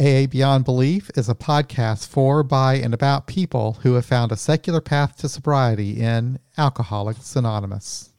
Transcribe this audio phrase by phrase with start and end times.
[0.00, 4.36] AA Beyond Belief is a podcast for, by, and about people who have found a
[4.36, 8.10] secular path to sobriety in Alcoholics Anonymous.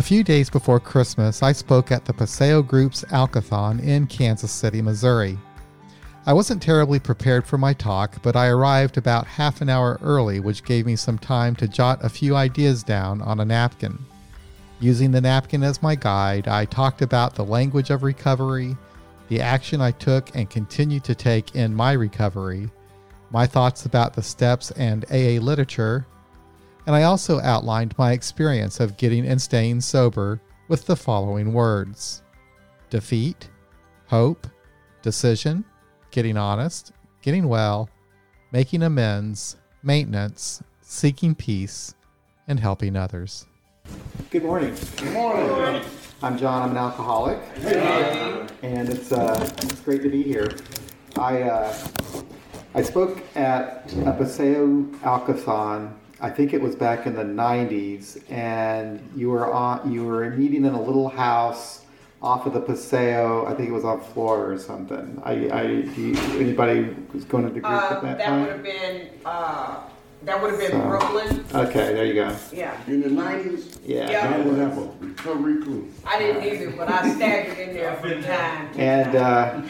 [0.00, 4.80] A few days before Christmas, I spoke at the Paseo Group's Alcathon in Kansas City,
[4.80, 5.38] Missouri.
[6.24, 10.40] I wasn't terribly prepared for my talk, but I arrived about half an hour early,
[10.40, 13.98] which gave me some time to jot a few ideas down on a napkin.
[14.80, 18.78] Using the napkin as my guide, I talked about the language of recovery,
[19.28, 22.70] the action I took and continue to take in my recovery,
[23.30, 26.06] my thoughts about the steps and AA literature,
[26.86, 32.22] and I also outlined my experience of getting and staying sober with the following words
[32.88, 33.48] defeat,
[34.06, 34.46] hope,
[35.02, 35.64] decision,
[36.10, 36.92] getting honest,
[37.22, 37.88] getting well,
[38.52, 41.94] making amends, maintenance, seeking peace,
[42.48, 43.46] and helping others.
[44.30, 44.74] Good morning.
[44.96, 45.82] Good morning.
[46.22, 46.62] I'm John.
[46.62, 47.38] I'm an alcoholic,
[48.62, 50.54] and it's uh, it's great to be here.
[51.16, 51.74] I uh,
[52.74, 59.00] I spoke at a Paseo Alcathon I think it was back in the 90s, and
[59.16, 61.84] you were on you were meeting in a little house
[62.22, 63.46] off of the Paseo.
[63.46, 65.20] I think it was on Florida or something.
[65.24, 68.40] I, I you, anybody was going to the group uh, at that, that time?
[68.42, 69.80] would have been uh,
[70.22, 71.46] that would have been so, Brooklyn.
[71.54, 72.36] Okay, there you go.
[72.52, 72.78] Yeah.
[72.86, 73.80] In the nineties.
[73.82, 74.10] Yeah.
[74.10, 74.28] yeah.
[74.28, 75.90] That was a recovery crew.
[76.04, 78.70] I didn't either, but I staggered in there from time.
[78.78, 79.62] And uh,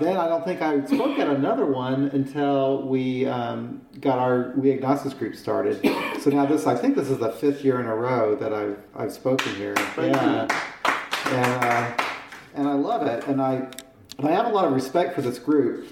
[0.00, 4.72] then I don't think I spoke at another one until we um, got our We
[4.72, 5.80] Agnostics group started.
[6.20, 8.78] So now this, I think this is the fifth year in a row that I've
[8.94, 9.74] I've spoken here.
[9.94, 10.46] Thank yeah.
[11.26, 12.04] And uh,
[12.54, 13.68] and I love it, and I
[14.18, 15.88] and I have a lot of respect for this group.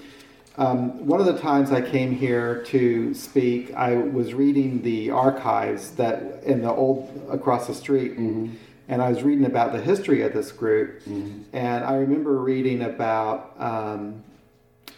[0.57, 5.91] Um, one of the times I came here to speak, I was reading the archives
[5.91, 8.53] that in the old across the street, mm-hmm.
[8.89, 11.43] and I was reading about the history of this group, mm-hmm.
[11.53, 14.23] and I remember reading about um,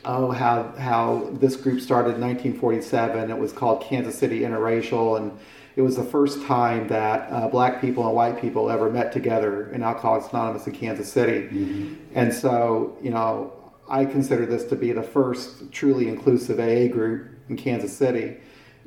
[0.05, 3.29] oh how how this group started in 1947.
[3.29, 5.37] It was called Kansas City Interracial, and
[5.75, 9.71] it was the first time that uh, black people and white people ever met together
[9.71, 11.95] in Alcoholics Anonymous in Kansas City, mm-hmm.
[12.13, 13.53] and so you know
[13.89, 18.37] I consider this to be the first truly inclusive AA group in Kansas City.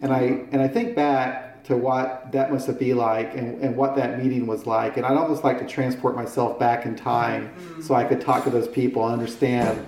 [0.02, 3.76] And I, and I think back to what that must have been like and, and
[3.76, 4.96] what that meeting was like.
[4.96, 7.82] And I'd almost like to transport myself back in time mm-hmm.
[7.82, 9.86] so I could talk to those people and understand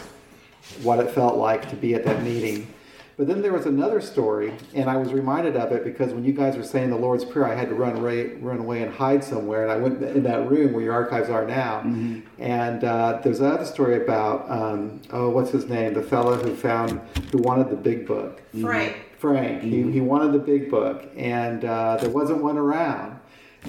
[0.83, 2.73] what it felt like to be at that meeting.
[3.19, 6.33] But then there was another story, and I was reminded of it because when you
[6.33, 9.25] guys were saying the Lord's Prayer, I had to run away, run away and hide
[9.25, 9.65] somewhere.
[9.65, 11.81] And I went in that room where your archives are now.
[11.81, 12.21] Mm-hmm.
[12.41, 15.95] And uh, there's another story about um, oh, what's his name?
[15.95, 17.01] The fellow who found
[17.33, 18.41] who wanted the big book.
[18.61, 18.97] Frank.
[19.19, 19.63] Frank.
[19.63, 19.89] Mm-hmm.
[19.89, 23.18] He, he wanted the big book, and uh, there wasn't one around.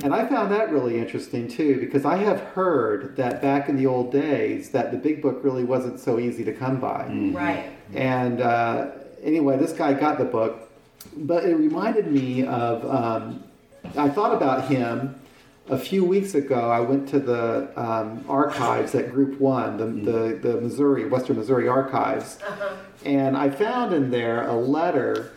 [0.04, 3.88] And I found that really interesting too, because I have heard that back in the
[3.88, 7.06] old days that the big book really wasn't so easy to come by.
[7.10, 7.36] Mm-hmm.
[7.36, 7.72] Right.
[7.94, 8.92] And uh,
[9.24, 10.70] anyway, this guy got the book,
[11.18, 12.86] but it reminded me of.
[12.86, 13.44] Um,
[13.98, 15.16] I thought about him
[15.70, 16.70] a few weeks ago.
[16.70, 20.06] I went to the um, archives at Group One, the, mm.
[20.06, 22.76] the, the Missouri Western Missouri Archives, uh-huh.
[23.06, 25.32] and I found in there a letter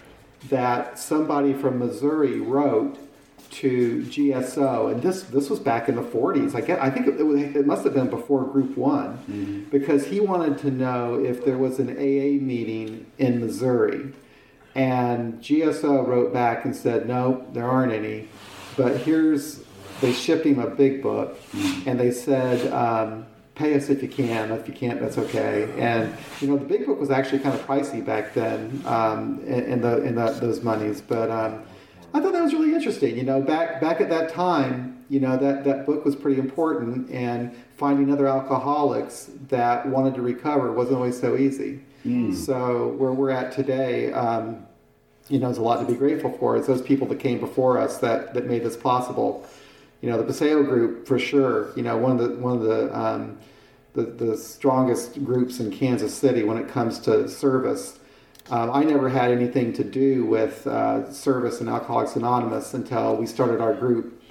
[0.49, 2.99] that somebody from Missouri wrote
[3.53, 6.55] to GSO, and this this was back in the 40s.
[6.55, 9.61] I get, I think it, it, it must have been before Group One, mm-hmm.
[9.71, 14.13] because he wanted to know if there was an AA meeting in Missouri,
[14.75, 18.29] and GSO wrote back and said, no, there aren't any,
[18.77, 19.63] but here's
[20.01, 21.89] they shipped him a big book, mm-hmm.
[21.89, 22.73] and they said.
[22.73, 24.51] Um, pay us if you can.
[24.51, 25.69] If you can't, that's okay.
[25.77, 29.65] And you know, the big book was actually kind of pricey back then um, in,
[29.65, 31.63] in, the in the, those monies, but um,
[32.15, 33.17] I thought that was really interesting.
[33.17, 37.11] You know, back back at that time, you know that that book was pretty important,
[37.11, 41.81] and finding other alcoholics that wanted to recover wasn't always so easy.
[42.04, 42.34] Mm.
[42.34, 44.66] So where we're at today, um,
[45.28, 46.57] you know, there's a lot to be grateful for.
[46.57, 49.47] It's those people that came before us that that made this possible.
[50.01, 51.72] You know, the Paseo group for sure.
[51.77, 53.39] You know, one of the one of the um,
[53.95, 57.98] the, the strongest groups in Kansas City when it comes to service
[58.50, 63.27] um, I never had anything to do with uh, service in Alcoholics Anonymous until we
[63.27, 64.22] started our group,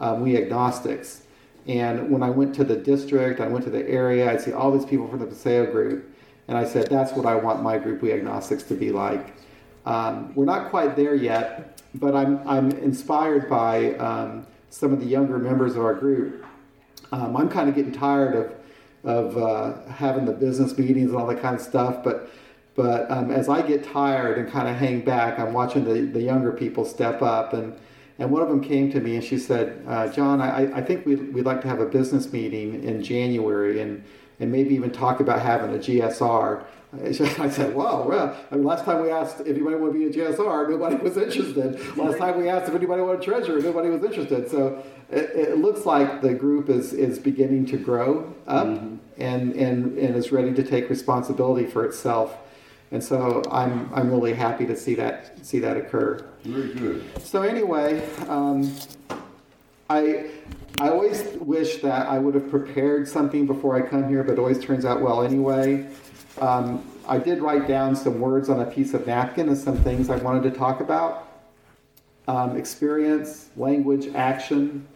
[0.00, 1.22] um, We Agnostics.
[1.66, 4.72] And when I went to the district, I went to the area, I'd see all
[4.72, 6.12] these people from the Paseo group,
[6.48, 9.34] and I said, that's what I want my group, We Agnostics, to be like.
[9.86, 15.06] Um, we're not quite there yet, but I'm, I'm inspired by um, some of the
[15.06, 16.44] younger members of our group
[17.12, 18.54] Um, I'm kind of getting tired of
[19.02, 22.30] of uh, having the business meetings and all that kind of stuff, but
[22.74, 26.22] but um, as I get tired and kind of hang back, I'm watching the, the
[26.22, 27.78] younger people step up and.
[28.18, 31.06] And one of them came to me and she said, uh, John, I, I think
[31.06, 34.04] we'd, we'd like to have a business meeting in January and,
[34.38, 36.62] and maybe even talk about having a GSR.
[37.04, 37.12] I
[37.48, 40.32] said, wow, well, I mean, last time we asked if anybody wanted to be a
[40.32, 41.96] GSR, nobody was interested.
[41.96, 44.50] Last time we asked if anybody wanted treasurer, nobody was interested.
[44.50, 48.96] So it, it looks like the group is, is beginning to grow up mm-hmm.
[49.18, 52.36] and, and, and is ready to take responsibility for itself.
[52.92, 56.26] And so I'm, I'm really happy to see that, see that occur.
[56.42, 57.22] Very good.
[57.22, 58.74] So anyway, um,
[59.88, 60.30] I,
[60.78, 64.38] I always wish that I would have prepared something before I come here, but it
[64.38, 65.88] always turns out well anyway.
[66.40, 70.10] Um, I did write down some words on a piece of napkin and some things
[70.10, 71.28] I wanted to talk about.
[72.28, 74.86] Um, experience, language, action,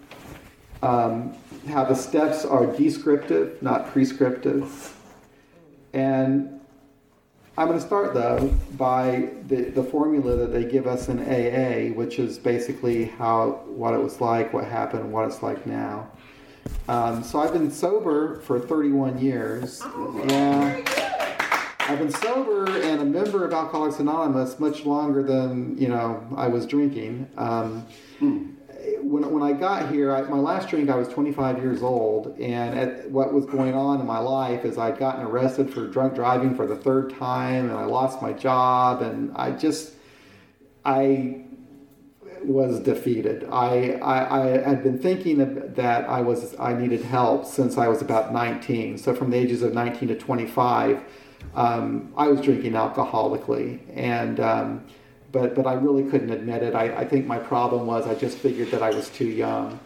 [0.82, 1.37] um,
[1.69, 4.96] how the steps are descriptive, not prescriptive.
[5.93, 6.61] And
[7.56, 11.95] I'm going to start though by the, the formula that they give us in AA,
[11.95, 16.11] which is basically how what it was like, what happened, what it's like now.
[16.89, 19.81] Um, so I've been sober for 31 years.
[19.85, 20.83] Oh, yeah,
[21.81, 26.49] I've been sober and a member of Alcoholics Anonymous much longer than you know I
[26.49, 27.29] was drinking.
[27.37, 27.87] Um,
[28.19, 28.54] hmm
[29.05, 32.79] when, when I got here, I, my last drink, I was 25 years old, and
[32.79, 36.55] at, what was going on in my life is I'd gotten arrested for drunk driving
[36.55, 39.93] for the third time, and I lost my job, and I just,
[40.85, 41.45] I
[42.43, 43.47] was defeated.
[43.51, 45.39] I, I, I had been thinking
[45.75, 48.99] that I was I needed help since I was about 19.
[48.99, 51.03] So from the ages of 19 to 25,
[51.55, 54.85] um, I was drinking alcoholically, and um,
[55.35, 56.75] but but I really couldn't admit it.
[56.75, 59.81] I, I think my problem was I just figured that I was too young.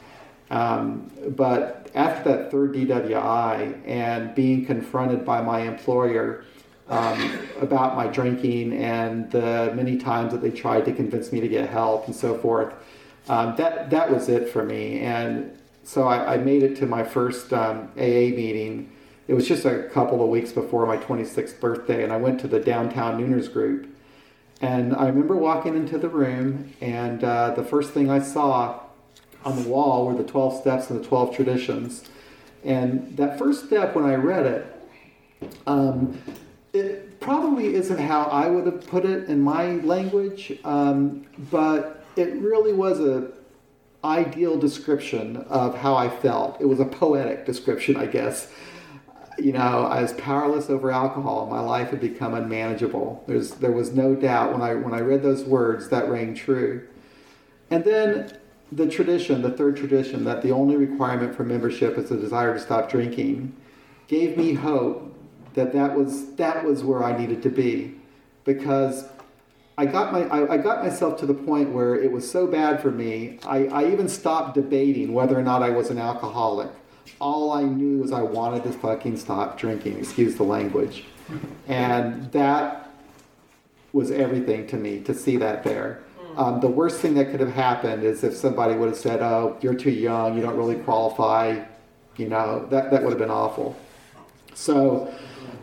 [0.50, 6.45] Um, but after that third DWI and being confronted by my employer
[6.89, 11.49] um, about my drinking and the many times that they tried to convince me to
[11.49, 12.73] get help and so forth,
[13.29, 15.01] um, that that was it for me.
[15.01, 18.93] And so I, I made it to my first um, AA meeting.
[19.27, 22.49] It was just a couple of weeks before my 26th birthday, and I went to
[22.49, 23.87] the downtown Nooners group
[24.60, 28.81] and I remember walking into the room, and uh, the first thing I saw
[29.44, 32.05] on the wall were the 12 steps and the 12 traditions.
[32.64, 34.66] And that first step, when I read it,
[35.66, 36.20] um,
[36.72, 42.34] it probably isn't how I would have put it in my language, um, but it
[42.34, 43.31] really was a
[44.05, 46.60] ideal description of how I felt.
[46.60, 48.52] It was a poetic description, I guess
[49.38, 51.46] you know, I was powerless over alcohol.
[51.46, 53.23] My life had become unmanageable.
[53.26, 56.87] There's, there was no doubt when I, when I read those words that rang true.
[57.70, 58.37] And then
[58.73, 62.61] the tradition, the third tradition, that the only requirement for membership is a desire to
[62.61, 63.55] stop drinking,
[64.08, 65.14] gave me hope
[65.55, 67.94] that that was, that was where I needed to be.
[68.44, 69.05] Because
[69.76, 72.82] I got, my, I, I got myself to the point where it was so bad
[72.82, 76.70] for me, I, I even stopped debating whether or not I was an alcoholic
[77.20, 81.05] all I knew was I wanted to fucking stop drinking, excuse the language.
[81.66, 82.90] And that
[83.93, 86.02] was everything to me to see that there.
[86.37, 89.56] Um, the worst thing that could have happened is if somebody would have said, "Oh,
[89.60, 90.37] you're too young.
[90.37, 91.64] You don't really qualify."
[92.16, 93.76] You know that that would have been awful.
[94.55, 95.12] So,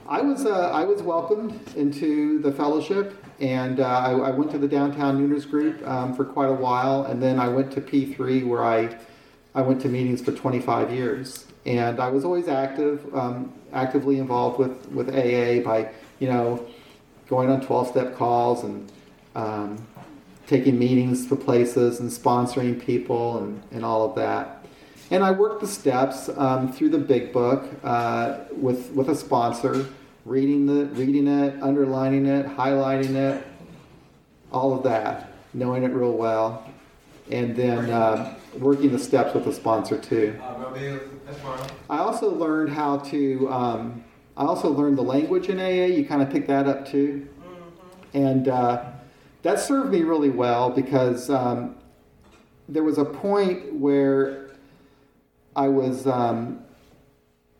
[0.07, 4.57] I was uh, I was welcomed into the fellowship, and uh, I, I, went to
[4.57, 8.45] the downtown Nooners group um, for quite a while, and then I went to P3
[8.47, 8.97] where I
[9.55, 14.59] I went to meetings for 25 years, and I was always active, um, actively involved
[14.59, 16.67] with, with AA by, you know,
[17.29, 18.91] going on 12-step calls and
[19.33, 19.87] um,
[20.45, 24.65] taking meetings to places and sponsoring people and, and all of that.
[25.09, 29.87] And I worked the steps um, through the big book uh, with, with a sponsor,
[30.25, 33.45] reading, the, reading it, underlining it, highlighting it,
[34.51, 36.69] all of that, knowing it real well.
[37.31, 40.39] And then uh, working the steps with a sponsor too.
[41.89, 43.51] I also learned how to.
[43.51, 44.03] Um,
[44.37, 45.85] I also learned the language in AA.
[45.85, 47.27] You kind of pick that up too,
[48.13, 48.85] and uh,
[49.43, 51.77] that served me really well because um,
[52.67, 54.51] there was a point where
[55.55, 56.05] I was.
[56.05, 56.61] Um,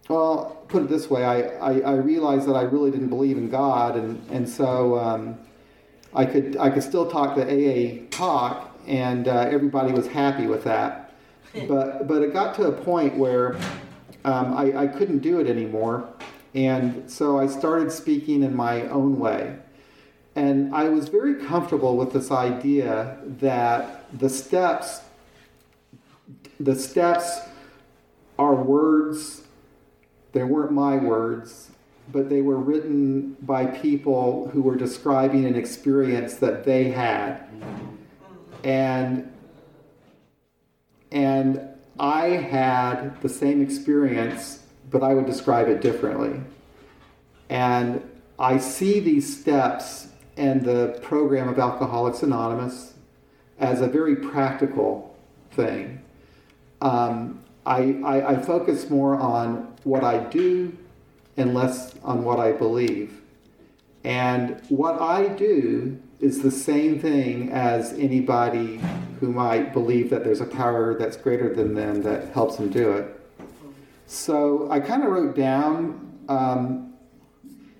[0.09, 3.49] well, put it this way: I, I, I, realized that I really didn't believe in
[3.49, 5.39] God, and and so um,
[6.13, 10.63] I could I could still talk the AA talk, and uh, everybody was happy with
[10.65, 11.01] that.
[11.69, 13.55] But but it got to a point where
[14.25, 16.09] um, I, I couldn't do it anymore,
[16.53, 19.55] and so I started speaking in my own way.
[20.35, 24.99] And I was very comfortable with this idea that the steps,
[26.59, 27.39] the steps
[28.37, 29.43] are words,
[30.33, 31.71] they weren't my words,
[32.11, 37.47] but they were written by people who were describing an experience that they had.
[38.65, 39.31] And
[41.11, 41.61] and
[41.97, 46.41] I had the same experience, but I would describe it differently.
[47.49, 48.01] And
[48.37, 52.95] I see these steps and the program of Alcoholics Anonymous
[53.59, 55.15] as a very practical
[55.51, 56.01] thing.
[56.81, 60.77] Um, I, I, I focus more on what I do
[61.37, 63.21] and less on what I believe.
[64.03, 68.79] And what I do is the same thing as anybody
[69.19, 72.91] who might believe that there's a power that's greater than them that helps them do
[72.93, 73.19] it.
[74.07, 76.93] So I kind of wrote down, um,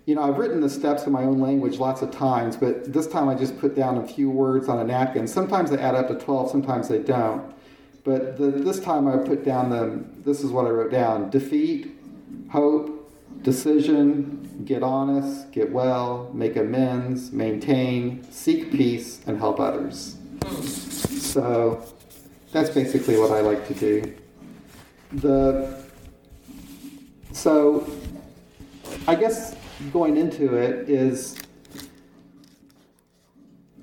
[0.06, 3.08] you know, I've written the steps in my own language lots of times, but this
[3.08, 5.27] time I just put down a few words on a napkin.
[5.27, 7.54] Sometimes they add up to 12, sometimes they don't.
[8.04, 11.96] But the, this time I put down the, this is what I wrote down defeat,
[12.51, 13.12] hope,
[13.42, 20.15] decision, get honest, get well, make amends, maintain, seek peace, and help others.
[20.50, 21.83] So
[22.51, 24.15] that's basically what I like to do.
[25.13, 25.83] The
[27.33, 27.89] so
[29.07, 29.55] I guess
[29.91, 31.38] going into it is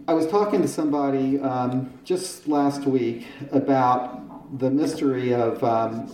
[0.08, 6.08] I was talking to somebody um, just last week about the mystery of um,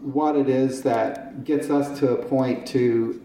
[0.00, 3.20] what it is that gets us to a point to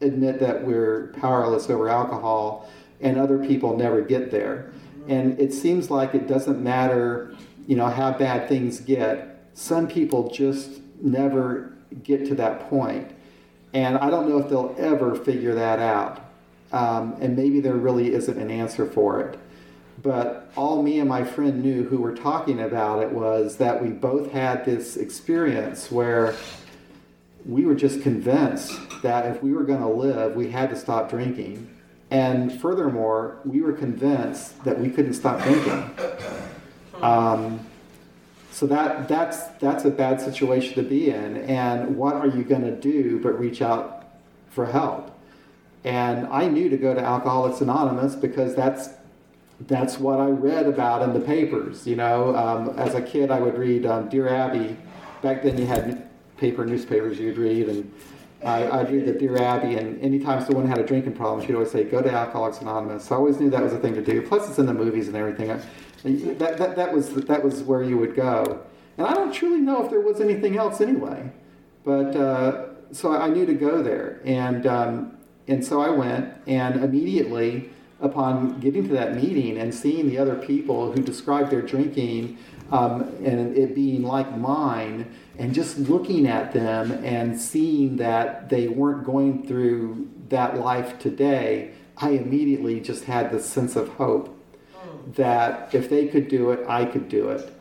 [0.00, 4.70] admit that we're powerless over alcohol and other people never get there.
[5.08, 7.34] And it seems like it doesn't matter,
[7.66, 9.44] you know, how bad things get.
[9.54, 11.72] Some people just never
[12.02, 13.10] get to that point.
[13.72, 16.24] And I don't know if they'll ever figure that out.
[16.72, 19.38] Um, and maybe there really isn't an answer for it.
[20.02, 23.88] But all me and my friend knew who were talking about it was that we
[23.88, 26.34] both had this experience where
[27.46, 28.72] we were just convinced
[29.02, 31.68] that if we were going to live, we had to stop drinking.
[32.10, 35.90] And furthermore, we were convinced that we couldn't stop drinking.
[37.02, 37.60] Um,
[38.50, 41.36] so that that's that's a bad situation to be in.
[41.44, 44.08] And what are you going to do but reach out
[44.48, 45.12] for help?
[45.84, 48.88] And I knew to go to Alcoholics Anonymous because that's
[49.60, 51.86] that's what I read about in the papers.
[51.86, 54.76] You know, um, as a kid, I would read um, Dear Abby.
[55.22, 56.05] Back then, you had
[56.36, 57.92] paper newspapers you'd read, and
[58.44, 59.76] I, I'd read the Dear Abby.
[59.76, 63.14] And anytime someone had a drinking problem, she'd always say, "Go to Alcoholics Anonymous." So
[63.14, 64.22] I always knew that was a thing to do.
[64.22, 65.48] Plus, it's in the movies and everything.
[66.38, 68.62] That, that, that was that was where you would go.
[68.98, 71.30] And I don't truly know if there was anything else anyway.
[71.84, 76.82] But uh, so I knew to go there, and um, and so I went, and
[76.82, 82.36] immediately upon getting to that meeting and seeing the other people who described their drinking
[82.70, 88.68] um, and it being like mine, and just looking at them and seeing that they
[88.68, 94.32] weren't going through that life today, I immediately just had this sense of hope
[95.14, 97.52] that if they could do it, I could do it.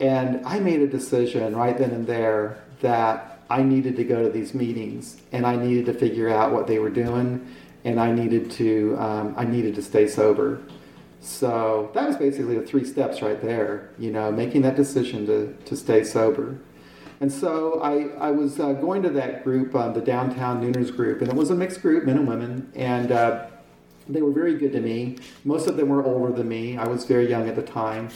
[0.00, 4.30] And I made a decision right then and there that I needed to go to
[4.30, 8.50] these meetings and I needed to figure out what they were doing and I needed
[8.52, 10.62] to um, I needed to stay sober.
[11.20, 15.52] So that was basically the three steps right there, you know, making that decision to,
[15.64, 16.58] to stay sober.
[17.20, 21.20] And so I, I was uh, going to that group, um, the downtown Nooners group,
[21.20, 23.46] and it was a mixed group, men and women, and uh,
[24.08, 25.18] they were very good to me.
[25.44, 26.78] Most of them were older than me.
[26.78, 28.08] I was very young at the time.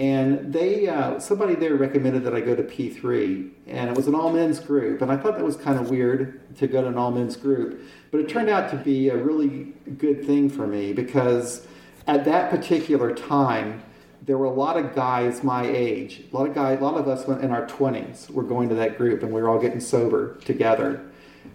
[0.00, 4.14] And they, uh, somebody there recommended that I go to P3, and it was an
[4.14, 5.02] all men's group.
[5.02, 7.82] And I thought that was kind of weird to go to an all men's group,
[8.10, 11.66] but it turned out to be a really good thing for me because
[12.06, 13.82] at that particular time,
[14.22, 17.08] there were a lot of guys my age, a lot of guys, a lot of
[17.08, 20.36] us in our 20s were going to that group, and we were all getting sober
[20.44, 21.02] together.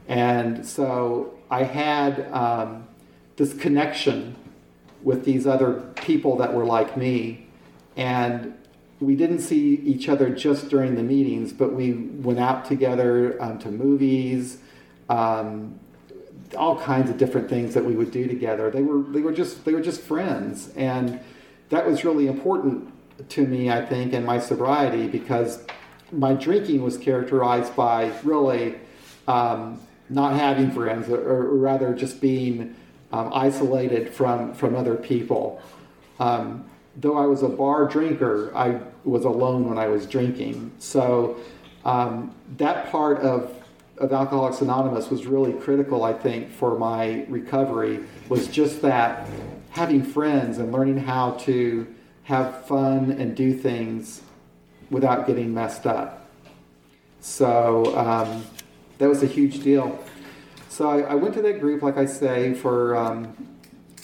[0.07, 2.87] And so I had um,
[3.35, 4.35] this connection
[5.03, 7.45] with these other people that were like me
[7.95, 8.53] and
[8.99, 13.59] we didn't see each other just during the meetings, but we went out together um,
[13.59, 14.57] to movies,
[15.09, 15.79] um,
[16.57, 18.71] all kinds of different things that we would do together.
[18.71, 21.19] They were they were just they were just friends, and
[21.69, 22.91] that was really important
[23.29, 25.65] to me, I think, in my sobriety because
[26.11, 28.75] my drinking was characterized by really
[29.27, 29.79] um,
[30.09, 32.75] not having friends, or, or rather just being
[33.11, 35.61] um, isolated from from other people.
[36.19, 40.71] Um, though I was a bar drinker, I was alone when I was drinking.
[40.79, 41.37] So
[41.83, 43.51] um, that part of
[43.97, 48.01] of Alcoholics Anonymous was really critical, I think, for my recovery.
[48.29, 49.27] Was just that
[49.75, 51.85] having friends and learning how to
[52.23, 54.21] have fun and do things
[54.89, 56.29] without getting messed up.
[57.19, 58.45] So um,
[58.99, 59.99] that was a huge deal.
[60.69, 63.35] So I, I, went to that group, like I say, for um,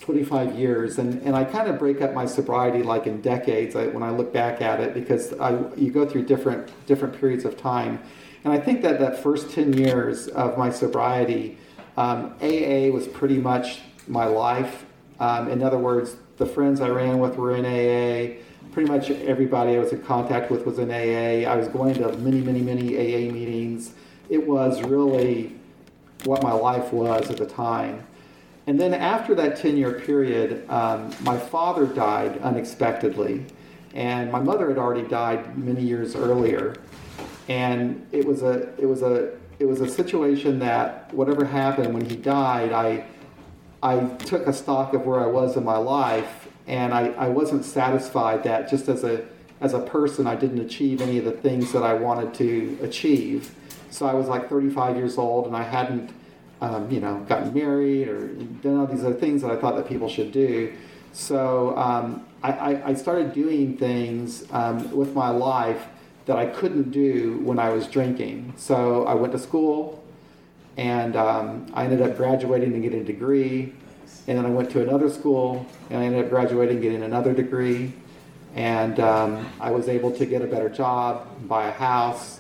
[0.02, 4.04] 25 years, and, and I kind of break up my sobriety like in decades when
[4.04, 8.00] I look back at it because I, you go through different different periods of time,
[8.44, 11.58] and I think that that first 10 years of my sobriety,
[11.98, 14.86] um, AA was pretty much my life.
[15.22, 18.42] Um, in other words, the friends I ran with were in AA.
[18.72, 21.48] Pretty much everybody I was in contact with was in AA.
[21.48, 23.94] I was going to many, many, many AA meetings.
[24.30, 25.56] It was really
[26.24, 28.04] what my life was at the time.
[28.66, 33.46] And then after that 10 year period, um, my father died unexpectedly,
[33.94, 36.78] and my mother had already died many years earlier.
[37.48, 42.10] And it was a, it was a, it was a situation that whatever happened when
[42.10, 43.06] he died, I,
[43.84, 47.66] I took a stock of where I was in my life, and I, I wasn't
[47.66, 49.26] satisfied that just as a,
[49.60, 53.54] as a person, I didn't achieve any of the things that I wanted to achieve.
[53.90, 56.12] So I was like 35 years old, and I hadn't
[56.62, 59.88] um, you know, gotten married or done all these other things that I thought that
[59.88, 60.74] people should do.
[61.12, 65.88] So um, I, I, started doing things um, with my life
[66.26, 68.54] that I couldn't do when I was drinking.
[68.56, 70.01] So I went to school
[70.78, 73.74] and um, I ended up graduating and getting a degree.
[74.28, 77.34] And then I went to another school and I ended up graduating and getting another
[77.34, 77.94] degree.
[78.56, 82.40] And um, I was able to get a better job, buy a house,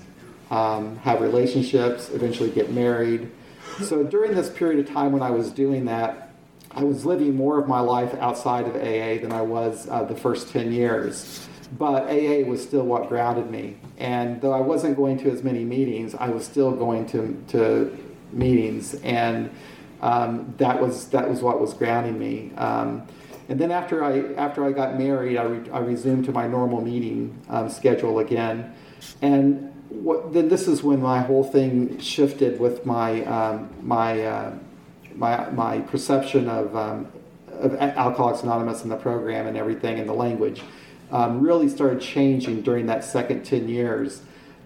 [0.50, 3.32] um, have relationships, eventually get married.
[3.84, 6.34] So during this period of time when I was doing that,
[6.72, 10.16] I was living more of my life outside of AA than I was uh, the
[10.16, 11.48] first 10 years.
[11.78, 13.78] But AA was still what grounded me.
[13.98, 17.98] And though I wasn't going to as many meetings, I was still going to, to
[18.34, 18.96] meetings.
[19.04, 19.50] And
[20.02, 22.52] um, that, was, that was what was grounding me.
[22.58, 23.08] Um,
[23.50, 26.82] and then after I, after I got married, I, re- I resumed to my normal
[26.82, 28.74] meeting um, schedule again.
[29.22, 34.54] And what, then this is when my whole thing shifted with my um, my, uh,
[35.16, 37.12] my my perception of, um,
[37.52, 40.62] of Alcoholics Anonymous and the program and everything and the language
[41.12, 44.22] um, really started changing during that second ten years.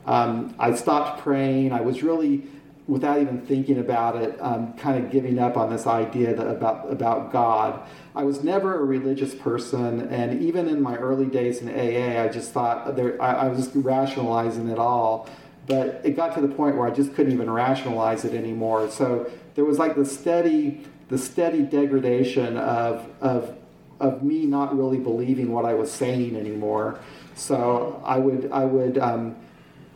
[0.06, 1.72] I stopped praying.
[1.72, 2.44] I was really,
[2.88, 6.92] without even thinking about it, um, kind of giving up on this idea that, about
[6.92, 7.82] about God.
[8.16, 12.28] I was never a religious person, and even in my early days in AA, I
[12.28, 15.28] just thought there, I, I, was rationalizing it all.
[15.68, 18.90] But it got to the point where I just couldn't even rationalize it anymore.
[18.92, 23.58] So there was like the steady, the steady degradation of of
[24.00, 27.00] of me not really believing what I was saying anymore.
[27.34, 29.36] So I would I would um,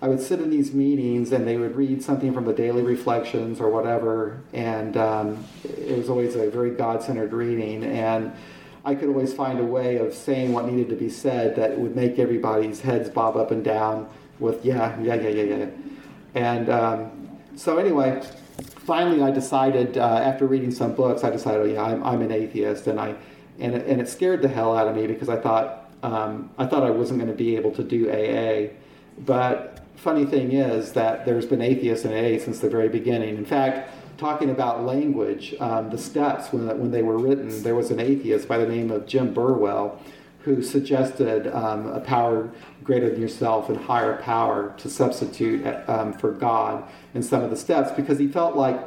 [0.02, 3.60] I would sit in these meetings and they would read something from the daily reflections
[3.60, 7.84] or whatever, and um, it was always a very God centered reading.
[7.84, 8.32] And
[8.86, 11.98] I could always find a way of saying what needed to be said that would
[11.98, 14.10] make everybody's heads bob up and down
[14.40, 15.70] with, yeah, yeah, yeah, yeah, yeah.
[16.34, 18.24] And um, so, anyway,
[18.86, 22.32] finally I decided, uh, after reading some books, I decided, oh, yeah, I'm, I'm an
[22.32, 22.88] atheist.
[22.88, 23.16] And, I,
[23.60, 26.66] and, it, and it scared the hell out of me because I thought, um, I
[26.66, 28.74] thought I wasn't going to be able to do AA.
[29.20, 33.38] But funny thing is that there's been atheists in AA since the very beginning.
[33.38, 37.92] In fact, talking about language, um, the steps when, when they were written, there was
[37.92, 40.00] an atheist by the name of Jim Burwell
[40.44, 42.50] who suggested um, a power
[42.84, 47.58] greater than yourself and higher power to substitute um, for God in some of the
[47.58, 48.80] steps because he felt like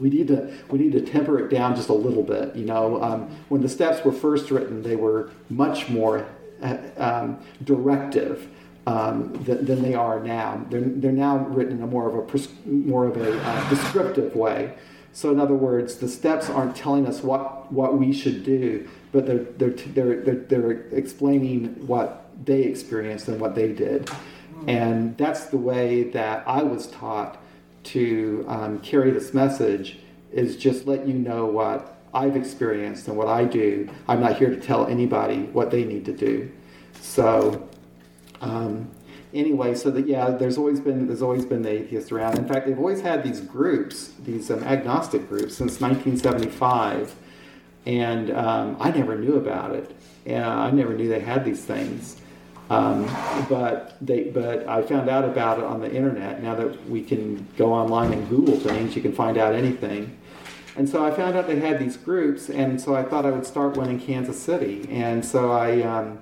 [0.00, 2.54] we need to we need to temper it down just a little bit.
[2.56, 6.26] You know, um, when the steps were first written, they were much more
[6.60, 8.48] uh, um, directive
[8.86, 10.64] um, than, than, they are now.
[10.70, 14.36] They're, they're now written in a more of a pres- more of a uh, descriptive
[14.36, 14.74] way.
[15.12, 19.26] So in other words, the steps aren't telling us what, what we should do, but
[19.26, 24.10] they're, they're, they're, they're, they're explaining what they experienced and what they did.
[24.66, 27.40] And that's the way that I was taught
[27.84, 29.98] to um, carry this message
[30.32, 33.88] is just let you know what I've experienced and what I do.
[34.08, 36.50] I'm not here to tell anybody what they need to do.
[37.00, 37.68] So
[38.40, 38.90] um,
[39.34, 42.38] anyway, so that yeah, there's always been there's always been the atheists around.
[42.38, 47.14] In fact, they've always had these groups, these um, agnostic groups, since 1975,
[47.86, 49.96] and um, I never knew about it.
[50.28, 52.20] I never knew they had these things.
[52.68, 53.06] Um,
[53.48, 56.42] but they, but I found out about it on the internet.
[56.42, 60.16] Now that we can go online and Google things, you can find out anything.
[60.76, 63.46] And so I found out they had these groups, and so I thought I would
[63.46, 64.86] start one in Kansas City.
[64.90, 66.18] And so I um,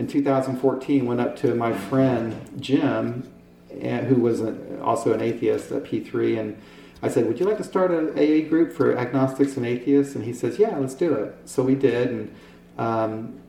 [0.00, 3.30] in 2014 went up to my friend Jim,
[3.68, 4.40] who was
[4.80, 6.62] also an atheist at P3, and
[7.02, 10.24] I said, "Would you like to start an AA group for agnostics and atheists?" And
[10.24, 12.34] he says, "Yeah, let's do it." So we did, and
[12.78, 13.40] um,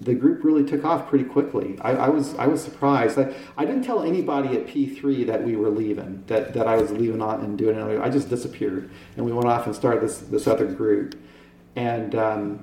[0.00, 1.76] the group really took off pretty quickly.
[1.80, 3.18] I, I was I was surprised.
[3.18, 6.92] I, I didn't tell anybody at P3 that we were leaving, that, that I was
[6.92, 8.00] leaving on and doing it.
[8.00, 11.18] I just disappeared, and we went off and started this this other group.
[11.74, 12.60] And um,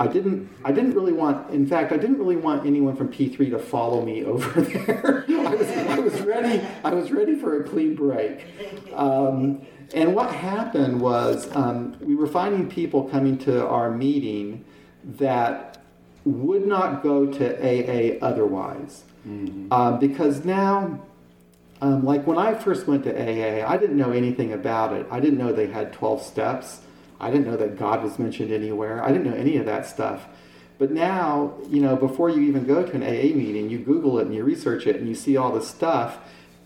[0.00, 1.50] I didn't I didn't really want.
[1.50, 5.24] In fact, I didn't really want anyone from P3 to follow me over there.
[5.28, 8.46] I was I was ready I was ready for a clean break.
[8.94, 14.64] Um, and what happened was um, we were finding people coming to our meeting
[15.04, 15.82] that
[16.24, 19.04] would not go to AA otherwise.
[19.26, 19.70] Mm-hmm.
[19.70, 21.00] Uh, because now,
[21.82, 25.06] um, like when I first went to AA, I didn't know anything about it.
[25.10, 26.80] I didn't know they had 12 steps.
[27.20, 29.04] I didn't know that God was mentioned anywhere.
[29.04, 30.26] I didn't know any of that stuff.
[30.78, 34.26] But now, you know, before you even go to an AA meeting, you Google it
[34.26, 36.18] and you research it and you see all this stuff.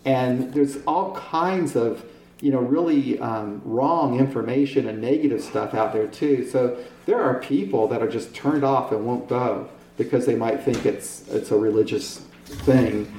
[0.05, 2.05] And there's all kinds of,
[2.39, 6.47] you know, really um, wrong information and negative stuff out there too.
[6.47, 10.63] So there are people that are just turned off and won't go because they might
[10.63, 13.11] think it's it's a religious thing.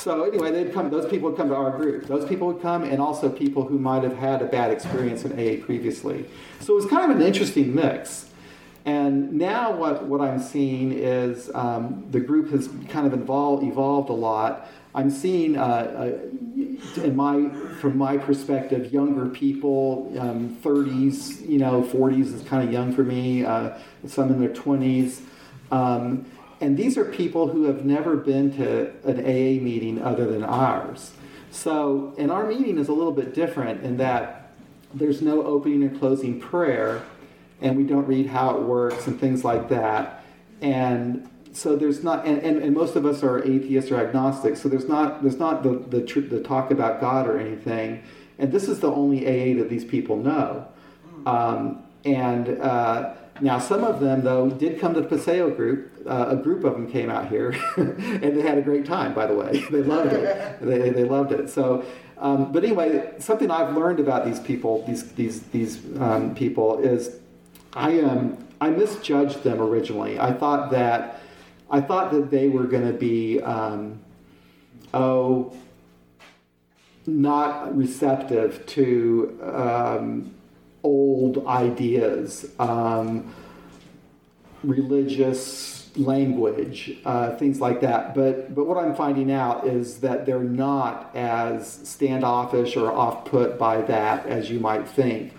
[0.00, 0.88] So anyway, they'd come.
[0.88, 2.06] Those people would come to our group.
[2.06, 5.32] Those people would come, and also people who might have had a bad experience in
[5.32, 6.24] AA previously.
[6.60, 8.30] So it was kind of an interesting mix.
[8.86, 14.08] And now what, what I'm seeing is um, the group has kind of evolved, evolved
[14.08, 14.68] a lot.
[14.94, 21.82] I'm seeing, uh, uh, in my, from my perspective, younger people, um, 30s, you know,
[21.82, 25.20] 40s is kind of young for me, uh, some in their 20s.
[25.70, 26.24] Um,
[26.60, 31.12] and these are people who have never been to an AA meeting other than ours.
[31.50, 34.52] So, and our meeting is a little bit different in that
[34.92, 37.02] there's no opening and closing prayer,
[37.60, 40.22] and we don't read how it works and things like that.
[40.60, 44.68] And so there's not and, and, and, most of us are atheists or agnostics so
[44.68, 48.02] there's not there's not the, the, the talk about god or anything
[48.38, 50.66] and this is the only aa that these people know
[51.26, 55.92] um, and uh, now some of them though did come to the paseo group.
[56.06, 59.26] Uh, a group of them came out here and they had a great time by
[59.26, 59.64] the way.
[59.70, 60.58] They loved it.
[60.60, 61.50] They, they loved it.
[61.50, 61.84] So
[62.18, 67.16] um, but anyway something i've learned about these people these these these um, people is
[67.74, 70.18] i um, i misjudged them originally.
[70.18, 71.20] I thought that
[71.70, 74.00] I thought that they were going to be, um,
[74.92, 75.56] oh,
[77.06, 80.34] not receptive to um,
[80.82, 83.34] old ideas, um,
[84.62, 88.14] religious language, uh, things like that.
[88.14, 93.58] But but what I'm finding out is that they're not as standoffish or off put
[93.58, 95.34] by that as you might think.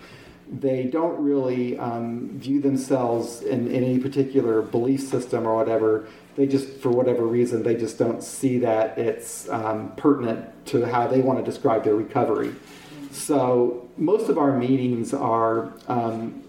[0.50, 6.46] They don't really um, view themselves in, in any particular belief system or whatever they
[6.46, 11.20] just, for whatever reason, they just don't see that it's um, pertinent to how they
[11.20, 12.54] want to describe their recovery.
[13.10, 16.42] So most of our meetings are um,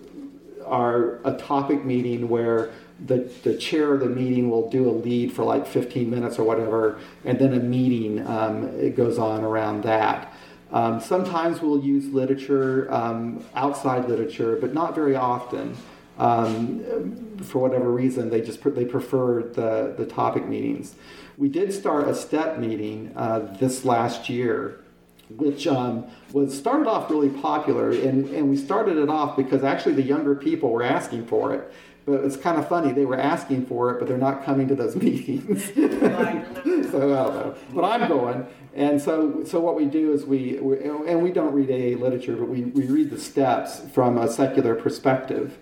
[0.65, 2.71] are a topic meeting where
[3.06, 6.43] the, the chair of the meeting will do a lead for like 15 minutes or
[6.43, 10.34] whatever, and then a meeting um, it goes on around that.
[10.71, 15.77] Um, sometimes we'll use literature, um, outside literature, but not very often
[16.17, 20.95] um, for whatever reason, they just they preferred the the topic meetings.
[21.38, 24.83] We did start a step meeting uh, this last year,
[25.30, 29.94] which um, was started off really popular, and and we started it off because actually
[29.94, 31.74] the younger people were asking for it.
[32.06, 34.76] But it's kind of funny they were asking for it, but they're not coming to
[34.76, 35.74] those meetings.
[35.74, 38.46] so I don't know, but I'm going.
[38.76, 42.36] And so, so what we do is we, we and we don't read AA literature,
[42.36, 45.60] but we, we read the steps from a secular perspective.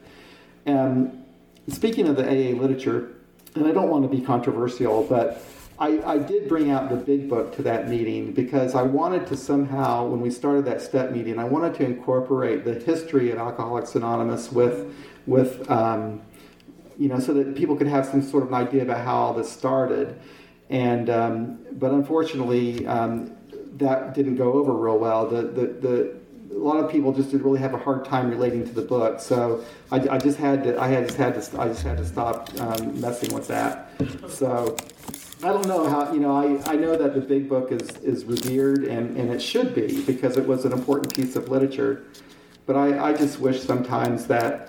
[0.65, 1.25] And
[1.67, 3.11] speaking of the AA literature,
[3.55, 5.43] and I don't want to be controversial, but
[5.81, 9.35] I, I, did bring out the big book to that meeting because I wanted to
[9.35, 13.95] somehow, when we started that step meeting, I wanted to incorporate the history of Alcoholics
[13.95, 14.93] Anonymous with,
[15.25, 16.21] with um,
[16.99, 19.33] you know, so that people could have some sort of an idea about how all
[19.33, 20.19] this started.
[20.69, 23.35] And um, but unfortunately, um,
[23.77, 25.27] that didn't go over real well.
[25.27, 26.15] The, the, the
[26.51, 29.19] a lot of people just did really have a hard time relating to the book.
[29.19, 32.05] So I, I just had to, I had just had to, I just had to
[32.05, 33.89] stop um, messing with that.
[34.29, 34.77] So
[35.43, 38.25] I don't know how, you know, I, I know that the big book is, is
[38.25, 42.03] revered and, and it should be because it was an important piece of literature.
[42.67, 44.67] But I, I just wish sometimes that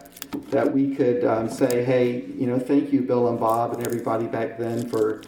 [0.50, 4.26] that we could um, say, hey, you know, thank you, Bill and Bob and everybody
[4.26, 5.22] back then for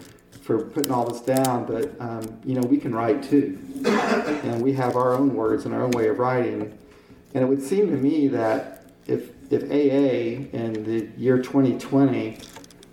[0.45, 4.73] for putting all this down, but um, you know we can write too, and we
[4.75, 6.77] have our own words and our own way of writing.
[7.33, 12.39] And it would seem to me that if if AA in the year 2020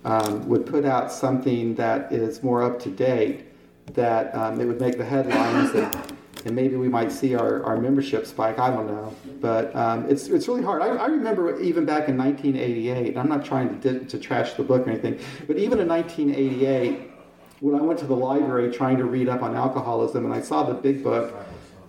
[0.04, 3.46] um, would put out something that is more up to date,
[3.94, 7.76] that um, it would make the headlines and and maybe we might see our, our
[7.76, 8.58] membership spike.
[8.58, 10.82] I don't know, but um, it's it's really hard.
[10.82, 13.16] I, I remember even back in 1988.
[13.16, 17.10] I'm not trying to to trash the book or anything, but even in 1988,
[17.60, 20.64] when I went to the library trying to read up on alcoholism, and I saw
[20.64, 21.34] the big book,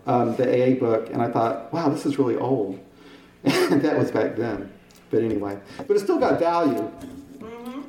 [0.05, 2.79] um, the AA book, and I thought, wow, this is really old.
[3.43, 4.71] that was back then.
[5.09, 6.91] But anyway, but it still got value.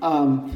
[0.04, 0.54] Um,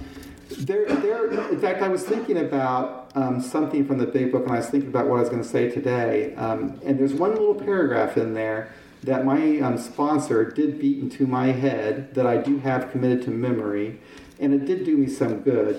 [0.51, 1.51] there, there.
[1.51, 4.69] In fact, I was thinking about um, something from the big book, and I was
[4.69, 6.35] thinking about what I was going to say today.
[6.35, 11.27] Um, and there's one little paragraph in there that my um, sponsor did beat into
[11.27, 14.01] my head that I do have committed to memory,
[14.39, 15.77] and it did do me some good.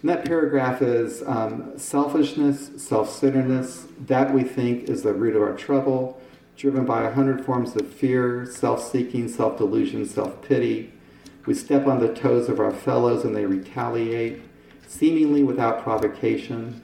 [0.00, 5.42] And that paragraph is um, selfishness, self centeredness, that we think is the root of
[5.42, 6.20] our trouble,
[6.56, 10.93] driven by a hundred forms of fear, self seeking, self delusion, self pity.
[11.46, 14.42] We step on the toes of our fellows and they retaliate,
[14.86, 16.82] seemingly without provocation.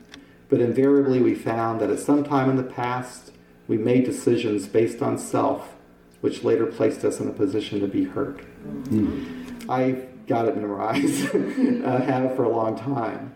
[0.48, 3.32] But invariably, we found that at some time in the past,
[3.68, 5.76] we made decisions based on self,
[6.20, 8.38] which later placed us in a position to be hurt.
[8.38, 9.70] Mm-hmm.
[9.70, 13.34] I got it memorized, uh, had it for a long time.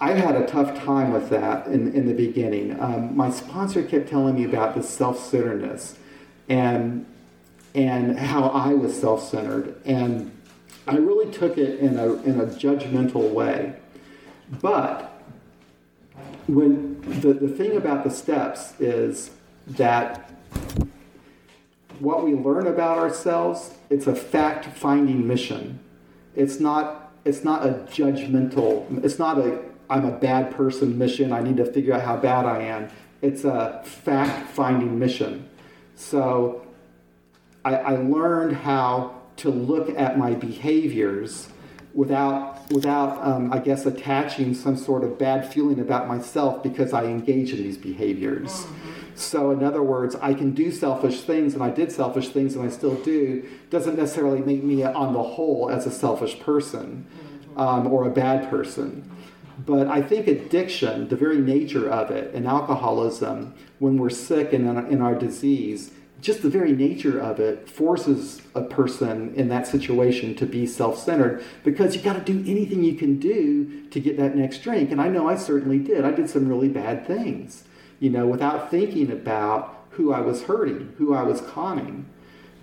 [0.00, 2.78] I had a tough time with that in, in the beginning.
[2.78, 5.96] Um, my sponsor kept telling me about the self centeredness
[6.48, 7.06] and
[7.74, 9.80] and how I was self centered.
[9.84, 10.30] And
[10.86, 13.74] I really took it in a, in a judgmental way.
[14.60, 15.10] But
[16.46, 19.30] when the, the thing about the steps is
[19.66, 20.30] that
[21.98, 25.80] what we learn about ourselves, it's a fact finding mission.
[26.34, 31.32] It's not, it's not a judgmental, it's not a I'm a bad person mission.
[31.32, 32.88] I need to figure out how bad I am.
[33.20, 35.48] It's a fact finding mission.
[35.94, 36.63] So
[37.64, 41.48] I, I learned how to look at my behaviors
[41.94, 47.04] without, without um, I guess, attaching some sort of bad feeling about myself because I
[47.04, 48.50] engage in these behaviors.
[48.50, 48.90] Mm-hmm.
[49.16, 52.66] So, in other words, I can do selfish things, and I did selfish things, and
[52.66, 57.60] I still do, doesn't necessarily make me, on the whole, as a selfish person mm-hmm.
[57.60, 59.08] um, or a bad person.
[59.64, 64.66] But I think addiction, the very nature of it, and alcoholism, when we're sick and
[64.90, 65.92] in our disease,
[66.24, 71.44] just the very nature of it forces a person in that situation to be self-centered
[71.62, 74.90] because you got to do anything you can do to get that next drink.
[74.90, 76.04] And i know i certainly did.
[76.04, 77.64] I did some really bad things
[78.00, 82.04] you know without thinking about who i was hurting who i was conning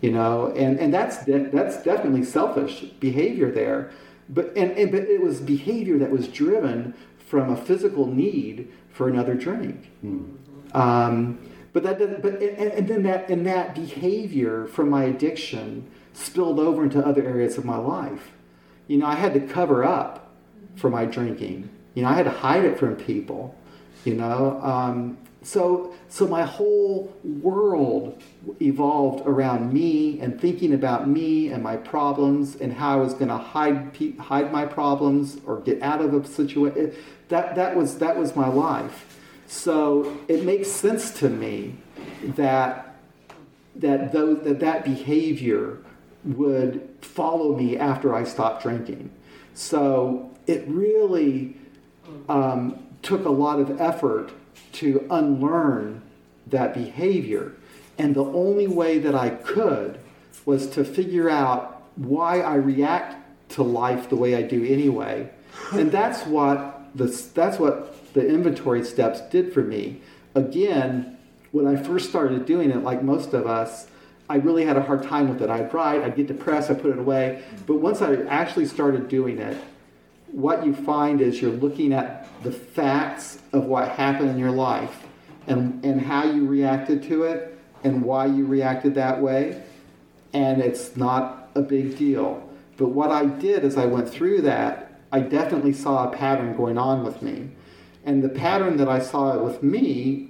[0.02, 3.91] you know and and that's de- that's definitely selfish behavior there.
[4.28, 9.08] But and, and but it was behavior that was driven from a physical need for
[9.08, 9.86] another drink.
[10.02, 10.24] Hmm.
[10.74, 11.39] um,
[11.73, 12.21] but that doesn't.
[12.21, 17.23] But and, and then that and that behavior from my addiction spilled over into other
[17.23, 18.31] areas of my life.
[18.88, 20.31] You know, I had to cover up
[20.75, 21.69] for my drinking.
[21.93, 23.55] You know, I had to hide it from people.
[24.03, 28.21] You know, um, so so my whole world
[28.62, 33.29] evolved around me and thinking about me and my problems and how I was going
[33.29, 36.93] to hide hide my problems or get out of a situation.
[37.29, 39.19] That that was that was my life.
[39.51, 41.75] So it makes sense to me
[42.23, 42.95] that
[43.75, 45.77] that that, that behavior
[46.23, 49.11] would follow me after I stopped drinking.
[49.53, 51.57] So it really
[52.29, 54.31] um, took a lot of effort
[54.73, 56.01] to unlearn
[56.47, 57.53] that behavior.
[57.97, 59.99] And the only way that I could
[60.45, 63.17] was to figure out why I react
[63.49, 65.29] to life the way I do anyway.
[65.73, 70.02] And that's what the, that's what the inventory steps did for me.
[70.36, 71.17] Again,
[71.52, 73.88] when I first started doing it, like most of us,
[74.30, 75.50] I really had a hard time with it.
[75.50, 77.43] I'd write, I'd get depressed, I put it away.
[77.65, 79.58] But once I actually started doing it,
[80.32, 85.06] what you find is you're looking at the facts of what happened in your life
[85.47, 89.62] and, and how you reacted to it and why you reacted that way.
[90.34, 92.47] And it's not a big deal.
[92.78, 96.78] But what I did as I went through that, I definitely saw a pattern going
[96.78, 97.50] on with me.
[98.05, 100.29] And the pattern that I saw with me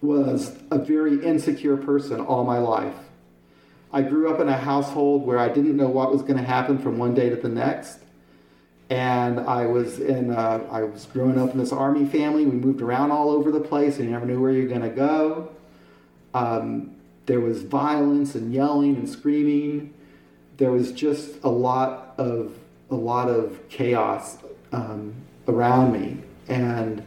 [0.00, 2.94] was a very insecure person all my life.
[3.92, 6.78] I grew up in a household where I didn't know what was going to happen
[6.78, 7.98] from one day to the next.
[8.88, 12.44] And I was in, a, I was growing up in this army family.
[12.44, 14.88] We moved around all over the place, and you never knew where you're going to
[14.88, 15.50] go.
[16.34, 16.96] Um,
[17.26, 19.94] there was violence and yelling and screaming.
[20.56, 22.58] There was just a lot of
[22.90, 24.36] a lot of chaos
[24.72, 25.14] um,
[25.48, 27.02] around me and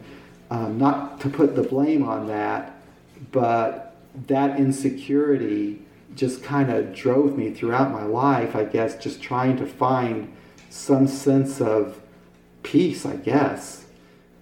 [0.50, 2.80] um, not to put the blame on that,
[3.32, 3.96] but
[4.26, 5.82] that insecurity
[6.14, 10.32] just kind of drove me throughout my life, I guess, just trying to find
[10.70, 12.00] some sense of
[12.62, 13.84] peace, I guess.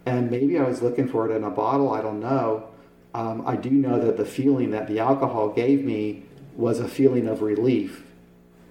[0.07, 2.69] And maybe I was looking for it in a bottle, I don't know.
[3.15, 6.25] um, I do know that the feeling that the alcohol gave me
[6.57, 8.05] was a feeling of relief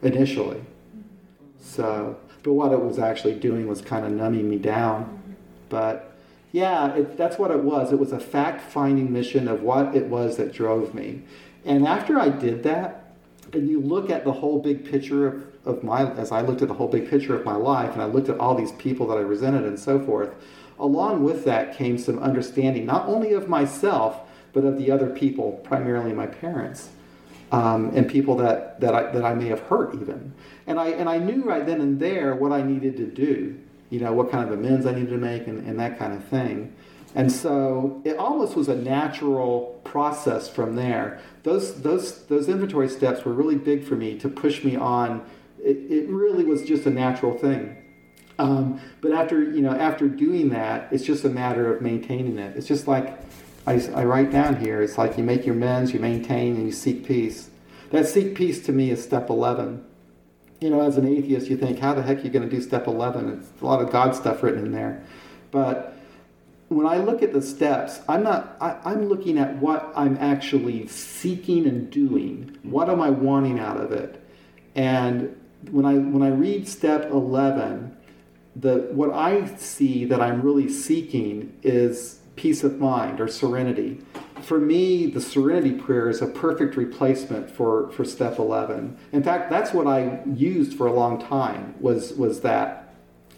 [0.01, 0.61] initially.
[1.59, 5.37] So, but what it was actually doing was kind of numbing me down.
[5.69, 6.12] But
[6.53, 7.91] yeah, it, that's what it was.
[7.91, 11.23] It was a fact finding mission of what it was that drove me.
[11.65, 13.15] And after I did that,
[13.53, 16.67] and you look at the whole big picture of, of my, as I looked at
[16.67, 19.17] the whole big picture of my life, and I looked at all these people that
[19.17, 20.29] I resented and so forth,
[20.79, 24.19] along with that came some understanding, not only of myself,
[24.53, 26.89] but of the other people, primarily my parents.
[27.51, 30.33] Um, and people that, that, I, that I may have hurt even.
[30.67, 33.59] And I, and I knew right then and there what I needed to do,
[33.93, 36.25] you know, what kind of amends I needed to make and, and that kind of
[36.25, 36.75] thing.
[37.13, 41.19] And so it almost was a natural process from there.
[41.43, 45.23] Those, those, those inventory steps were really big for me to push me on.
[45.59, 47.77] It, it really was just a natural thing.
[48.39, 52.57] Um, but after, you know, after doing that, it's just a matter of maintaining it.
[52.57, 53.19] It's just like
[53.67, 56.71] I, I write down here, it's like you make your amends, you maintain, and you
[56.71, 57.51] seek peace.
[57.91, 59.85] That seek peace to me is step 11.
[60.63, 62.61] You know, as an atheist, you think, how the heck are you going to do
[62.61, 63.27] step 11?
[63.37, 65.03] It's a lot of God stuff written in there.
[65.51, 65.93] But
[66.69, 70.87] when I look at the steps, I'm not, I, I'm looking at what I'm actually
[70.87, 72.57] seeking and doing.
[72.63, 74.23] What am I wanting out of it?
[74.73, 75.37] And
[75.69, 77.97] when I, when I read step 11,
[78.55, 83.99] the, what I see that I'm really seeking is peace of mind or serenity.
[84.43, 88.97] For me, the serenity prayer is a perfect replacement for, for step 11.
[89.13, 92.93] In fact, that's what I used for a long time was, was that.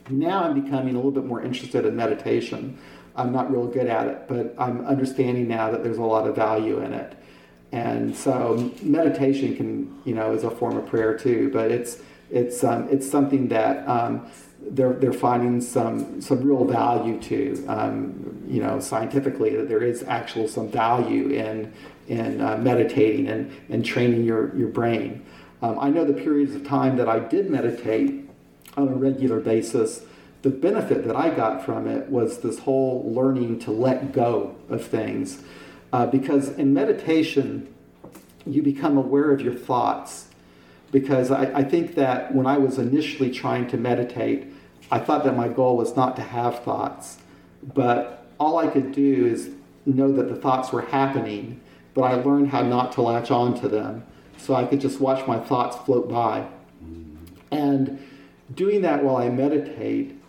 [0.09, 2.77] Now I'm becoming a little bit more interested in meditation.
[3.15, 6.35] I'm not real good at it, but I'm understanding now that there's a lot of
[6.35, 7.15] value in it.
[7.71, 12.63] And so meditation can, you know, is a form of prayer too, but it's, it's,
[12.63, 14.27] um, it's something that um,
[14.71, 20.03] they're, they're finding some, some real value to, um, you know, scientifically that there is
[20.03, 21.73] actual some value in,
[22.07, 25.25] in uh, meditating and, and training your, your brain.
[25.61, 28.29] Um, I know the periods of time that I did meditate
[28.77, 30.03] on a regular basis,
[30.41, 34.85] the benefit that I got from it was this whole learning to let go of
[34.85, 35.41] things.
[35.91, 37.73] Uh, because in meditation,
[38.45, 40.27] you become aware of your thoughts.
[40.91, 44.47] Because I, I think that when I was initially trying to meditate,
[44.91, 47.17] I thought that my goal was not to have thoughts,
[47.63, 49.49] but all I could do is
[49.85, 51.59] know that the thoughts were happening,
[51.93, 54.05] but I learned how not to latch on to them.
[54.37, 56.47] So I could just watch my thoughts float by.
[57.51, 58.05] And
[58.53, 60.19] doing that while I meditate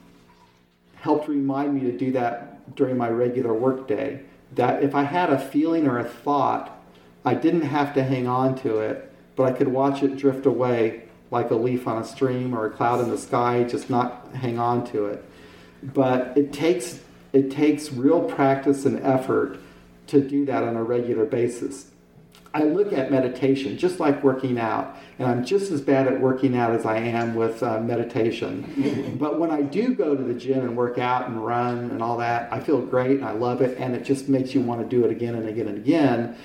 [0.96, 4.22] helped remind me to do that during my regular workday.
[4.54, 6.82] That if I had a feeling or a thought,
[7.24, 11.02] I didn't have to hang on to it, but I could watch it drift away
[11.30, 14.58] like a leaf on a stream or a cloud in the sky, just not hang
[14.58, 15.24] on to it.
[15.82, 17.00] But it takes
[17.32, 19.58] it takes real practice and effort
[20.06, 21.90] to do that on a regular basis.
[22.54, 26.56] I look at meditation just like working out, and I'm just as bad at working
[26.56, 29.16] out as I am with uh, meditation.
[29.20, 32.16] but when I do go to the gym and work out and run and all
[32.16, 34.88] that, I feel great and I love it, and it just makes you want to
[34.88, 36.38] do it again and again and again.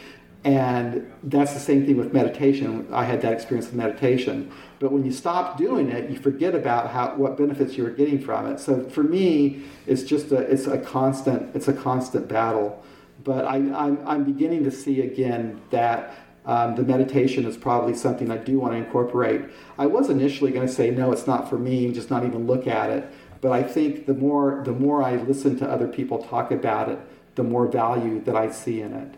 [0.43, 2.87] And that's the same thing with meditation.
[2.91, 4.51] I had that experience with meditation.
[4.79, 8.19] But when you stop doing it, you forget about how what benefits you were getting
[8.19, 8.59] from it.
[8.59, 12.83] So for me, it's just a it's a constant it's a constant battle.
[13.23, 16.15] But I, I'm, I'm beginning to see again that
[16.47, 19.43] um, the meditation is probably something I do want to incorporate.
[19.77, 22.65] I was initially going to say no, it's not for me, just not even look
[22.65, 23.07] at it.
[23.41, 26.97] But I think the more the more I listen to other people talk about it,
[27.35, 29.15] the more value that I see in it.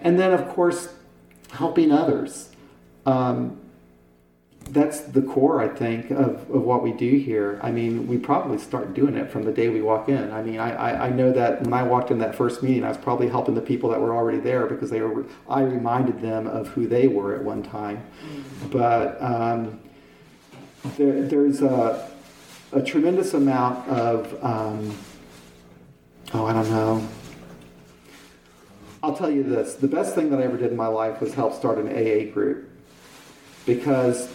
[0.00, 0.94] And then, of course,
[1.52, 2.50] helping others.
[3.06, 3.58] Um,
[4.70, 7.58] that's the core, I think, of, of what we do here.
[7.62, 10.30] I mean, we probably start doing it from the day we walk in.
[10.30, 12.88] I mean, I, I, I, know that when I walked in that first meeting, I
[12.88, 15.24] was probably helping the people that were already there because they were.
[15.48, 18.04] I reminded them of who they were at one time.
[18.70, 19.80] But um,
[20.96, 22.10] there, there's a,
[22.72, 24.94] a tremendous amount of, um,
[26.34, 27.08] oh, I don't know.
[29.02, 31.34] I'll tell you this: the best thing that I ever did in my life was
[31.34, 32.68] help start an AA group
[33.66, 34.28] because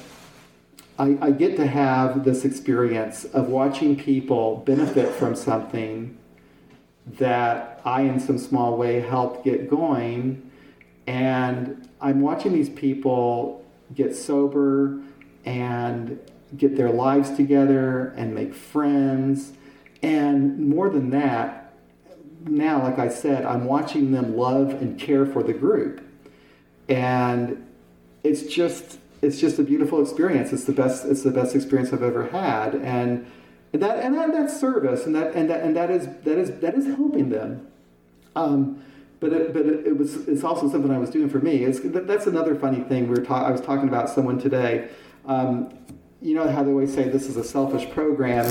[0.98, 6.18] I, I get to have this experience of watching people benefit from something
[7.18, 10.52] that I, in some small way, helped get going.
[11.08, 15.02] And I'm watching these people get sober
[15.46, 16.20] and
[16.56, 19.54] get their lives together and make friends.
[20.02, 21.63] And more than that,
[22.46, 26.02] now, like I said, I'm watching them love and care for the group.
[26.90, 27.66] And
[28.24, 30.52] it's just it's just a beautiful experience.
[30.52, 31.06] It's the best.
[31.06, 33.26] It's the best experience I've ever had, and,
[33.72, 36.76] that and that, that's service, and that and that and that is that is that
[36.76, 37.68] is helping them.
[38.36, 38.84] Um,
[39.20, 41.64] but it, but it, it, was it's also something I was doing for me.
[41.64, 43.08] It's, that's another funny thing.
[43.08, 44.90] We were ta- I was talking about someone today.
[45.26, 45.74] Um,
[46.22, 48.46] you know how they always say this is a selfish program.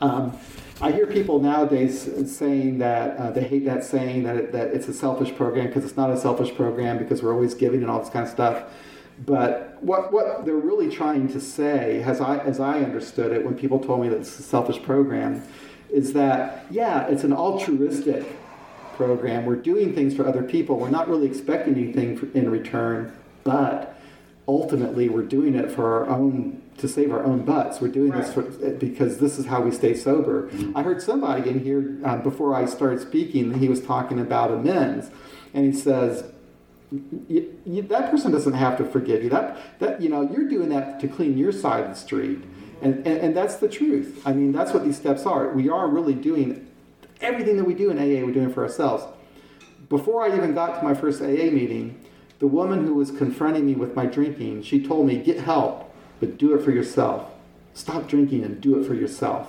[0.00, 0.38] Um,
[0.84, 4.86] I hear people nowadays saying that uh, they hate that saying that, it, that it's
[4.86, 8.00] a selfish program because it's not a selfish program because we're always giving and all
[8.00, 8.64] this kind of stuff.
[9.24, 13.56] But what, what they're really trying to say, as I, as I understood it when
[13.56, 15.42] people told me that it's a selfish program,
[15.90, 18.26] is that, yeah, it's an altruistic
[18.92, 19.46] program.
[19.46, 20.78] We're doing things for other people.
[20.78, 23.98] We're not really expecting anything in return, but
[24.46, 27.80] ultimately we're doing it for our own to save our own butts.
[27.80, 28.22] We're doing right.
[28.22, 30.48] this for, because this is how we stay sober.
[30.48, 30.76] Mm-hmm.
[30.76, 33.54] I heard somebody in here uh, before I started speaking.
[33.54, 35.10] He was talking about amends,
[35.52, 36.30] and he says.
[37.28, 39.30] You, you, that person doesn't have to forgive you.
[39.30, 42.38] That that you know you're doing that to clean your side of the street,
[42.82, 44.22] and, and and that's the truth.
[44.24, 45.48] I mean that's what these steps are.
[45.48, 46.70] We are really doing
[47.20, 48.24] everything that we do in AA.
[48.24, 49.04] We're doing for ourselves.
[49.88, 52.00] Before I even got to my first AA meeting,
[52.38, 56.38] the woman who was confronting me with my drinking, she told me, "Get help." But
[56.38, 57.30] do it for yourself.
[57.74, 59.48] Stop drinking and do it for yourself.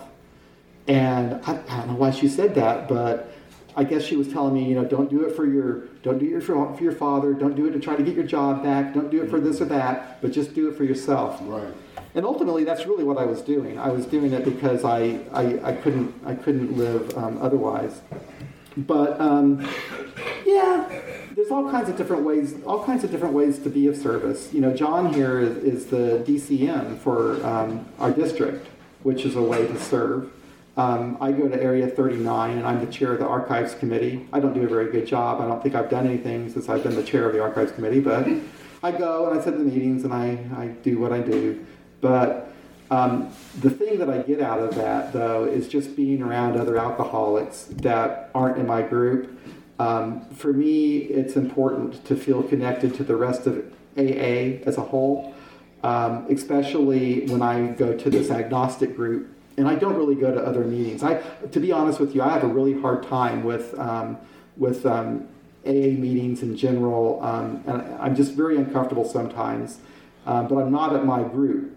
[0.88, 3.32] And I, I don't know why she said that, but
[3.76, 6.38] I guess she was telling me, you know, don't do it for your, don't do
[6.38, 8.93] it for, for your father, don't do it to try to get your job back,
[8.93, 11.39] don't do it for this or that, but just do it for yourself.
[11.41, 11.74] Right.
[12.13, 13.78] And ultimately, that's really what I was doing.
[13.78, 18.01] I was doing it because I, I, I couldn't, I couldn't live um, otherwise.
[18.78, 19.67] But um,
[20.45, 21.01] yeah,
[21.32, 24.53] there's all kinds of different ways, all kinds of different ways to be of service.
[24.53, 28.67] You know, John here is, is the DCM for um, our district,
[29.03, 30.32] which is a way to serve.
[30.78, 34.28] Um, I go to Area 39 and I'm the chair of the Archives Committee.
[34.34, 35.39] I don't do a very good job.
[35.39, 38.01] I don't think I've done anything since I've been the chair of the Archives Committee,
[38.01, 38.28] but
[38.84, 41.65] I go and I sit in the meetings and I, I do what I do.
[42.01, 42.53] But
[42.91, 46.77] um, the thing that I get out of that, though, is just being around other
[46.77, 49.36] alcoholics that aren't in my group
[49.79, 53.57] um, for me, it's important to feel connected to the rest of
[53.97, 55.33] AA as a whole,
[55.83, 59.31] um, especially when I go to this agnostic group.
[59.57, 61.01] And I don't really go to other meetings.
[61.01, 61.21] I,
[61.51, 64.17] to be honest with you, I have a really hard time with um,
[64.57, 65.27] with AA um,
[65.65, 69.79] meetings in general, um, and I'm just very uncomfortable sometimes.
[70.25, 71.74] Um, but I'm not at my group.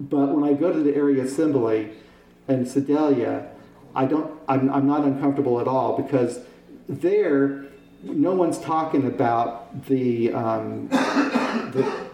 [0.00, 1.90] But when I go to the area assembly
[2.48, 3.50] in Sedalia,
[3.94, 4.32] I don't.
[4.48, 6.40] I'm, I'm not uncomfortable at all because
[6.88, 7.66] there,
[8.02, 12.08] no one's talking about the, um, the,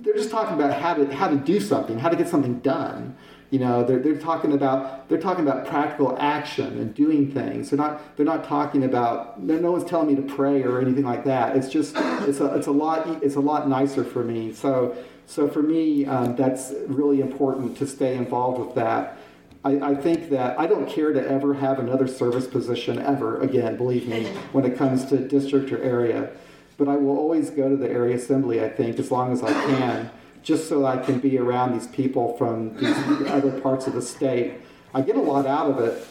[0.00, 3.16] they're just talking about how to how to do something, how to get something done.
[3.50, 7.70] You know, they're, they're talking about they're talking about practical action and doing things.
[7.70, 11.24] They're not they're not talking about no one's telling me to pray or anything like
[11.24, 11.56] that.
[11.56, 14.52] It's just it's a it's a lot it's a lot nicer for me.
[14.52, 14.96] So
[15.26, 19.18] so for me, um, that's really important to stay involved with that.
[19.64, 23.76] I, I, think that I don't care to ever have another service position ever again,
[23.76, 26.30] believe me, when it comes to district or area.
[26.78, 29.52] But I will always go to the area assembly, I think, as long as I
[29.52, 30.10] can,
[30.44, 32.96] just so I can be around these people from these
[33.28, 34.60] other parts of the state.
[34.94, 36.06] I get a lot out of it.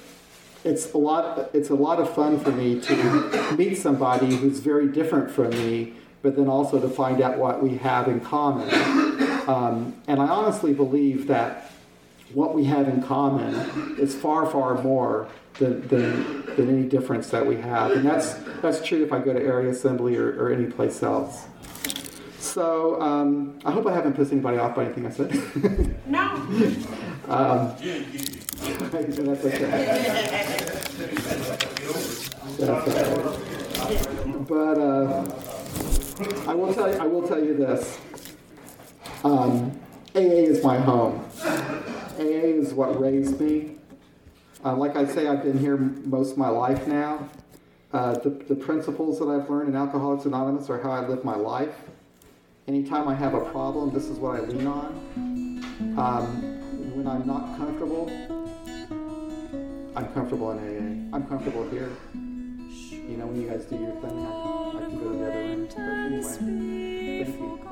[0.65, 1.51] It's a lot.
[1.53, 5.93] It's a lot of fun for me to meet somebody who's very different from me,
[6.23, 9.04] but then also to find out what we have in common.
[9.47, 11.71] Um, and I honestly believe that
[12.33, 15.27] what we have in common is far, far more
[15.59, 17.91] than, than, than any difference that we have.
[17.91, 21.45] And that's, that's true if I go to area assembly or, or any place else.
[22.39, 25.33] So um, I hope I haven't pissed anybody off by anything I said.
[26.07, 26.19] no.
[27.27, 27.75] um,
[28.59, 29.03] that's okay.
[29.11, 30.35] That's okay.
[34.47, 35.23] But uh,
[36.47, 36.99] I will tell you.
[36.99, 37.99] I will tell you this.
[39.25, 39.71] Um,
[40.13, 41.25] AA is my home.
[42.19, 43.71] AA is what raised me.
[44.63, 47.27] Uh, like I say, I've been here most of my life now.
[47.91, 51.33] Uh, the, the principles that I've learned in Alcoholics Anonymous are how I live my
[51.35, 51.73] life.
[52.67, 55.63] Anytime I have a problem, this is what I lean on.
[55.97, 58.07] Um, when I'm not comfortable,
[59.95, 61.15] I'm comfortable in AA.
[61.15, 61.89] I'm comfortable here.
[62.13, 65.39] You know, when you guys do your thing, I, I can go to the other
[65.39, 65.67] room.
[65.67, 67.64] But anyway, thank you.